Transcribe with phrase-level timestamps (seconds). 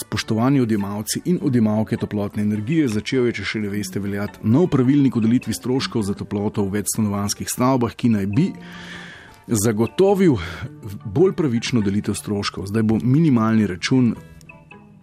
[0.00, 5.16] Spoštovani odjemalci in odjemalke toplotne energije, začel je, če še ne veste, veljati nov pravilnik
[5.16, 8.48] o delitvi stroškov za toploto v večstanovanskih stavbah, ki naj bi
[9.46, 10.38] zagotovil
[11.04, 12.70] bolj pravično delitev stroškov.
[12.70, 14.14] Zdaj bo minimalni račun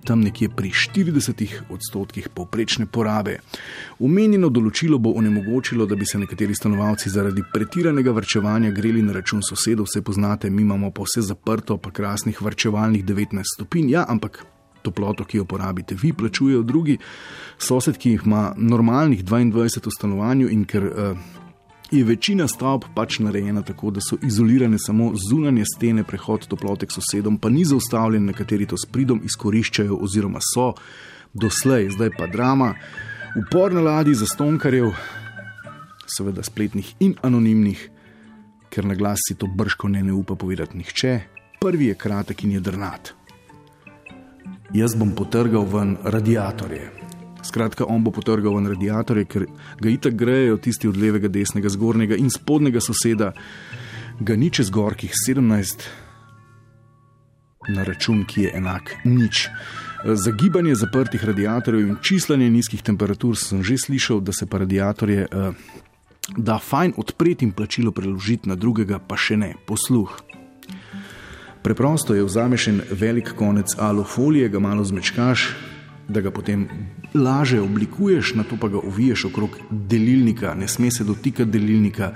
[0.03, 3.39] tam nekje pri 40 odstotkih povprečne porabe.
[3.99, 9.43] Umenjeno določilo bo onemogočilo, da bi se nekateri stanovalci zaradi pretiranega vrčevanja greli na račun
[9.45, 9.89] sosedov.
[9.89, 13.91] Vse poznate, mi imamo pa vse zaprto, pa krasnih vrčevalnih 19 stopinj.
[13.93, 14.45] Ja, ampak
[14.89, 16.97] toploto, ki jo porabite, vi plačujejo drugi
[17.57, 20.89] sosed, ki jih ima normalnih 22 v stanovanju in ker.
[20.89, 21.27] Uh,
[21.89, 26.93] Je večina stavb pač narejena tako, da so izolirane samo zunanje stene, prehod toplote k
[26.93, 30.75] sosedom, pa ni zaustavljen, nekateri to s pridom izkoriščajo, oziroma so
[31.33, 32.75] doslej, zdaj pa drama,
[33.41, 34.93] upor na ladji za stonkarjev,
[36.05, 37.89] seveda spletnih in anonimnih,
[38.69, 41.19] ker na glas si to brško ne, ne upa povedati nihče.
[41.59, 43.13] Prvi je kratek in je drnat
[44.73, 46.91] jaz bom potrgal ven radiatorje.
[47.43, 49.45] Skratka, on bo potrgal ven radiatorje, ker
[49.79, 53.31] ga itak grejo tisti od levega, desnega, zgornjega in spodnjega soseda,
[54.19, 55.87] ga ni čez gorkih 17
[57.69, 59.47] na račun, ki je enak nič.
[60.05, 65.27] Za gibanje zaprtih radiatorjev in čislanje nizkih temperatur sem že slišal, da se pa radiatorje
[65.27, 65.53] uh,
[66.37, 70.11] da fajn odpreti in plačilo preložiti na drugega, pa še ne, posluh.
[71.69, 75.43] Preprosto je vzameš en velik konec alufolije, ga malo zmečkaš,
[76.07, 76.63] da ga potem
[77.13, 82.11] laže oblikuješ, na to pa ga oviješ okrog delilnika, ne sme se dotikati delilnika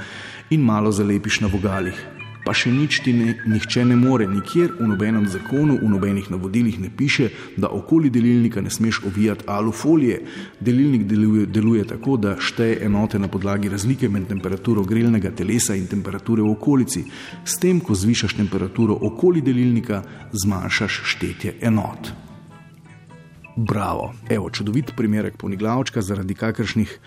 [0.50, 2.02] in malo zalepiš na vogalih
[2.44, 6.80] pa še nič ti ne, nihče ne more, nikjer v nobenem zakonu, v nobenih navodilih
[6.84, 10.20] ne piše, da okoli delilnika ne smeš ovijati alufolije.
[10.60, 15.88] Delilnik deluje, deluje tako, da šteje enote na podlagi razlike med temperaturo grelnega telesa in
[15.88, 17.06] temperature v okolici.
[17.46, 22.12] S tem, ko zvišaš temperaturo okoli delilnika, zmanjšaš štetje enot.
[23.56, 27.00] Bravo, evo, čudovit primerek poniglavčka zaradi kakršnih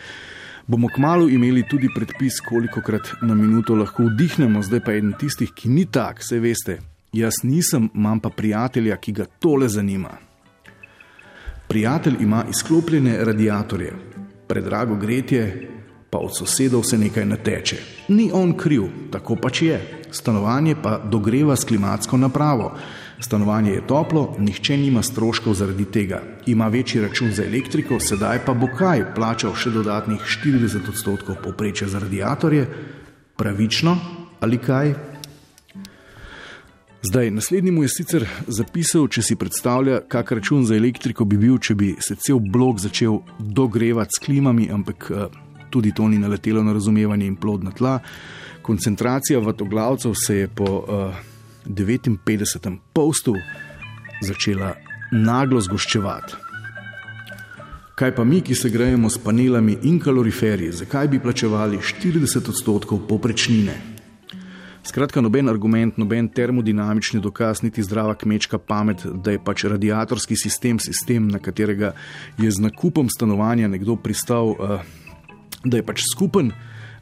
[0.66, 5.52] bomo kmalo imeli tudi predpis, koliko krat na minuto lahko vdihnemo, zdaj pa eden tistih,
[5.54, 6.78] ki ni tak, vse veste.
[7.12, 10.10] Jaz nisem, imam pa prijatelja, ki ga tole zanima.
[11.68, 13.92] Prijatelj ima izklopljene radiatorje,
[14.48, 15.68] predrago gretje,
[16.10, 17.76] pa od sosedov se nekaj nateče.
[18.08, 19.80] Ni on kriv, tako pač je.
[20.16, 22.72] Stanovanje pa dogreva s klimatsko napravo.
[23.20, 26.22] Stanovanje je toplo, nihče nima stroškov zaradi tega.
[26.46, 31.88] Ima večji račun za elektriko, sedaj pa bo kaj plačal še dodatnih 40 odstotkov povprečja
[31.88, 32.66] za radiatorje.
[33.36, 33.98] Pravično
[34.40, 34.94] ali kaj?
[37.02, 41.58] Zdaj, naslednji mu je sicer zapisal, če si predstavlja, kak račun za elektriko bi bil,
[41.62, 45.28] če bi se cel blok začel dogrevati s klimami, ampak eh,
[45.70, 48.00] tudi to ni naletelo na razumevanje in plodna tla.
[48.66, 51.14] Koncentracija vatoglavcev se je po uh,
[51.66, 52.76] 59.
[52.92, 53.34] postu
[54.22, 54.74] začela
[55.12, 56.34] naglo zgoščevati.
[57.94, 63.06] Kaj pa mi, ki se grejemo s panelami in kaloriferji, zakaj bi plačevali 40 odstotkov
[63.08, 63.76] poprečnine?
[64.82, 70.82] Skratka, noben argument, noben termodinamični dokaz, niti zdrava kmečka pamet, da je pač radiatorski sistem
[70.82, 71.94] sistem, na katerega
[72.38, 74.82] je z nakupom stanovanja nekdo pristal, eh,
[75.64, 76.50] da je pač skupen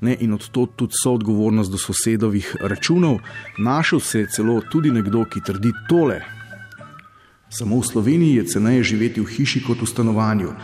[0.00, 3.18] ne, in od to tudi so odgovornost do sosedovih računov.
[3.58, 6.20] Našel se je celo tudi nekdo, ki trdi tole.
[7.48, 10.54] Samo v Sloveniji je ceneje živeti v hiši kot v stanovanju.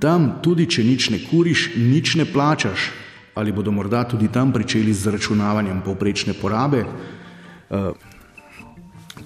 [0.00, 2.90] Tam tudi, če nič ne kuriš, nič ne plačaš.
[3.36, 6.82] Ali bodo morda tudi tam pričeli z zaračunavanjem povprečne porabe?
[7.68, 7.92] Uh,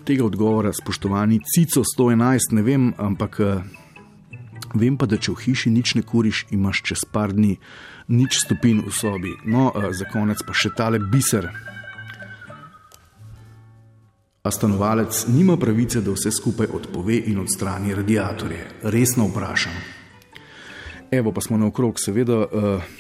[0.05, 3.80] tega odgovora, spoštovani Cico 111, ne vem, ampak uh,
[4.75, 7.59] vem pa, da če v hiši nič ne kuriš, imaš čez par dni
[8.09, 9.35] nič stopinj v sobi.
[9.45, 11.51] No, uh, za konec pa še tale biser.
[14.41, 18.63] A stanovalec nima pravice, da vse skupaj odpove in odstrani radiatorje.
[18.89, 19.75] Resno vprašam.
[21.11, 22.47] Evo pa smo naokrog, seveda.
[22.49, 22.99] Uh,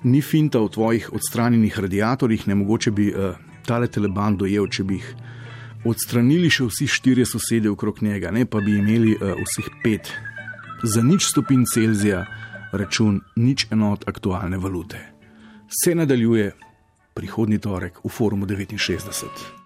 [0.00, 3.36] Ni finta v tvojih odstranjenih radiatorjih, ne mogoče bi uh,
[3.68, 5.10] tale teleban dojel, če bi jih
[5.84, 10.12] odstranili še vsi štirje sosedje okrog njega, ne pa bi imeli uh, vseh pet
[10.82, 12.24] za nič stopinj Celzija,
[12.72, 15.00] račun nič enot aktualne valute.
[15.68, 16.52] Se nadaljuje
[17.14, 19.59] prihodnji torek v Forumu 69.